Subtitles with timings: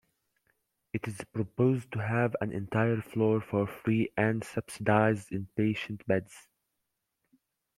[0.93, 6.47] It is proposed to have an entire floor for free and subsidised in-patient beds.